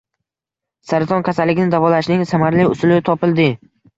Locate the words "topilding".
3.13-3.57